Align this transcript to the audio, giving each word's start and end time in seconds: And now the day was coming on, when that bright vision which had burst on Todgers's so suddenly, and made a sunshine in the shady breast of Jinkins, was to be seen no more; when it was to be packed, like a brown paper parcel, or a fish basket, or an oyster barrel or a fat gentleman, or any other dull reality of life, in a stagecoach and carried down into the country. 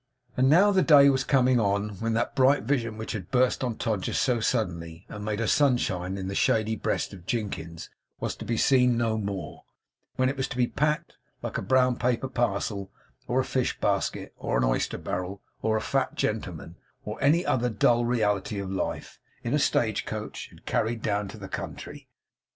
And 0.35 0.49
now 0.49 0.71
the 0.71 0.81
day 0.81 1.11
was 1.11 1.23
coming 1.23 1.59
on, 1.59 1.89
when 1.99 2.13
that 2.13 2.35
bright 2.35 2.63
vision 2.63 2.97
which 2.97 3.11
had 3.11 3.29
burst 3.29 3.63
on 3.63 3.75
Todgers's 3.77 4.17
so 4.17 4.39
suddenly, 4.39 5.05
and 5.09 5.23
made 5.23 5.39
a 5.39 5.47
sunshine 5.47 6.17
in 6.17 6.27
the 6.27 6.33
shady 6.33 6.75
breast 6.75 7.13
of 7.13 7.27
Jinkins, 7.27 7.87
was 8.19 8.35
to 8.37 8.43
be 8.45 8.57
seen 8.57 8.97
no 8.97 9.15
more; 9.19 9.63
when 10.15 10.27
it 10.27 10.35
was 10.37 10.47
to 10.47 10.57
be 10.57 10.65
packed, 10.65 11.17
like 11.43 11.59
a 11.59 11.61
brown 11.61 11.97
paper 11.97 12.27
parcel, 12.29 12.91
or 13.27 13.41
a 13.41 13.45
fish 13.45 13.79
basket, 13.79 14.33
or 14.39 14.57
an 14.57 14.63
oyster 14.63 14.97
barrel 14.97 15.43
or 15.61 15.77
a 15.77 15.81
fat 15.81 16.15
gentleman, 16.15 16.77
or 17.05 17.21
any 17.23 17.45
other 17.45 17.69
dull 17.69 18.03
reality 18.03 18.57
of 18.57 18.71
life, 18.71 19.19
in 19.43 19.53
a 19.53 19.59
stagecoach 19.59 20.47
and 20.49 20.65
carried 20.65 21.03
down 21.03 21.25
into 21.25 21.37
the 21.37 21.47
country. 21.47 22.07